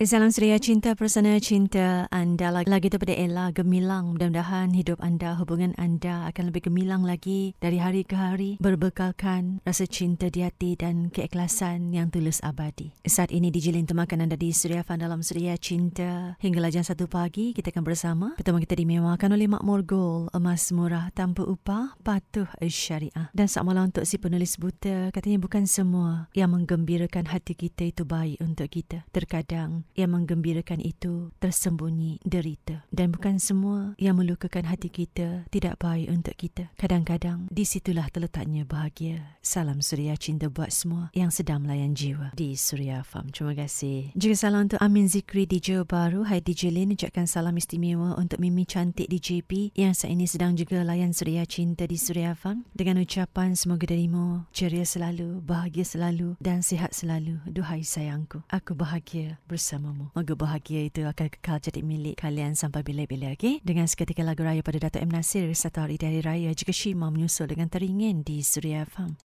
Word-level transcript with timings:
Salam 0.00 0.32
Suria 0.32 0.56
Cinta 0.56 0.96
Persana 0.96 1.36
Cinta 1.44 2.08
anda. 2.08 2.48
Lagi 2.48 2.88
tu 2.88 2.96
pada 2.96 3.12
Ella 3.12 3.52
gemilang. 3.52 4.16
Mudah-mudahan 4.16 4.72
hidup 4.72 4.96
anda 5.04 5.36
hubungan 5.36 5.76
anda 5.76 6.24
akan 6.32 6.48
lebih 6.48 6.72
gemilang 6.72 7.04
lagi 7.04 7.52
dari 7.60 7.76
hari 7.76 8.08
ke 8.08 8.16
hari. 8.16 8.56
Berbekalkan 8.64 9.60
rasa 9.60 9.84
cinta 9.84 10.32
di 10.32 10.40
hati 10.40 10.72
dan 10.72 11.12
keikhlasan 11.12 11.92
yang 11.92 12.08
tulus 12.08 12.40
abadi. 12.40 12.96
Saat 13.04 13.28
ini 13.28 13.52
dijilin 13.52 13.84
temakan 13.84 14.24
anda 14.24 14.40
di 14.40 14.56
Suria 14.56 14.80
Fan 14.80 15.04
dalam 15.04 15.20
Suria 15.20 15.60
Cinta. 15.60 16.32
Hingga 16.40 16.72
jam 16.72 16.80
satu 16.80 17.04
pagi 17.04 17.52
kita 17.52 17.68
akan 17.68 17.84
bersama. 17.84 18.26
Pertama 18.40 18.56
kita 18.64 18.80
dimewahkan 18.80 19.28
oleh 19.28 19.52
Makmur 19.52 19.84
Gold 19.84 20.32
emas 20.32 20.72
murah 20.72 21.12
tanpa 21.12 21.44
upah 21.44 22.00
patuh 22.00 22.48
syariah. 22.72 23.28
Dan 23.36 23.52
saat 23.52 23.68
malam 23.68 23.92
untuk 23.92 24.08
si 24.08 24.16
penulis 24.16 24.56
buta. 24.56 25.12
Katanya 25.12 25.44
bukan 25.44 25.68
semua 25.68 26.32
yang 26.32 26.56
menggembirakan 26.56 27.28
hati 27.28 27.52
kita 27.52 27.84
itu 27.92 28.08
baik 28.08 28.40
untuk 28.40 28.72
kita. 28.72 29.04
Terkadang 29.12 29.84
yang 29.96 30.12
menggembirakan 30.12 30.82
itu 30.82 31.32
tersembunyi 31.40 32.20
derita. 32.26 32.84
Dan 32.90 33.14
bukan 33.14 33.38
semua 33.40 33.94
yang 33.96 34.18
melukakan 34.18 34.68
hati 34.68 34.92
kita 34.92 35.48
tidak 35.48 35.80
baik 35.80 36.10
untuk 36.10 36.34
kita. 36.36 36.68
Kadang-kadang 36.76 37.48
di 37.48 37.64
situlah 37.64 38.10
terletaknya 38.10 38.66
bahagia. 38.68 39.38
Salam 39.40 39.80
Suria 39.80 40.18
Cinta 40.20 40.52
buat 40.52 40.68
semua 40.68 41.08
yang 41.16 41.32
sedang 41.32 41.64
melayan 41.64 41.96
jiwa 41.96 42.36
di 42.36 42.52
Suria 42.58 43.00
Farm. 43.00 43.32
Terima 43.32 43.56
kasih. 43.56 44.12
Juga 44.12 44.36
salam 44.36 44.68
untuk 44.68 44.82
Amin 44.84 45.08
Zikri 45.08 45.48
di 45.48 45.56
Johor 45.64 45.88
Baru. 45.88 46.28
Hai 46.28 46.44
DJ 46.44 46.68
Lin, 46.68 46.92
ucapkan 46.92 47.24
salam 47.24 47.56
istimewa 47.56 48.20
untuk 48.20 48.36
Mimi 48.36 48.68
Cantik 48.68 49.08
di 49.08 49.16
JP 49.16 49.72
yang 49.72 49.96
saat 49.96 50.12
ini 50.12 50.28
sedang 50.28 50.52
juga 50.52 50.84
layan 50.84 51.16
Suria 51.16 51.48
Cinta 51.48 51.88
di 51.88 51.96
Suria 51.96 52.36
Farm. 52.36 52.68
Dengan 52.76 53.00
ucapan 53.00 53.56
semoga 53.56 53.88
darimu 53.88 54.44
ceria 54.52 54.84
selalu, 54.84 55.40
bahagia 55.40 55.88
selalu 55.88 56.36
dan 56.36 56.60
sihat 56.60 56.92
selalu. 56.92 57.40
Duhai 57.48 57.80
sayangku, 57.80 58.44
aku 58.52 58.76
bahagia 58.76 59.40
bersama 59.48 59.79
bersamamu. 59.80 60.12
Moga 60.12 60.34
bahagia 60.36 60.80
itu 60.92 61.08
akan 61.08 61.26
kekal 61.32 61.58
jadi 61.58 61.80
milik 61.80 62.20
kalian 62.20 62.52
sampai 62.52 62.84
bila-bila. 62.84 63.32
Okay? 63.32 63.64
Dengan 63.64 63.88
seketika 63.88 64.20
lagu 64.20 64.44
raya 64.44 64.60
pada 64.60 64.76
Dato' 64.76 65.00
M. 65.00 65.08
Nasir, 65.08 65.48
satu 65.56 65.88
hari 65.88 65.96
dari 65.96 66.20
raya, 66.20 66.52
jika 66.52 66.70
Shima 66.70 67.08
menyusul 67.08 67.48
dengan 67.48 67.72
teringin 67.72 68.20
di 68.20 68.44
Suria 68.44 68.84
Farm. 68.84 69.16